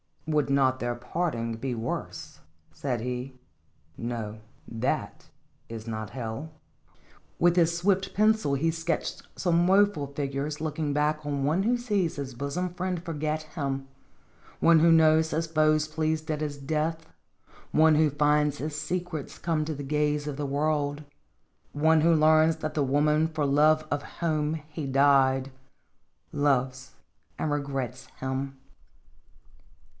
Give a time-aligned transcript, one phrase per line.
[0.31, 2.39] "Would not their parting be worse?"
[2.71, 3.33] said he."
[3.99, 5.25] Nothat
[5.69, 6.51] is not hell."
[7.37, 12.33] With his swift pencil he sketched some woeful figures looking back one who sees his
[12.33, 13.89] bosom friend forget him;
[14.61, 17.05] one who knows his foe pleased at his death;
[17.71, 21.03] one who finds his secrets come to the gaze of the world;
[21.73, 25.51] one who learns that the woman for love of whom he died
[26.31, 26.93] loves
[27.37, 28.57] and regrets him.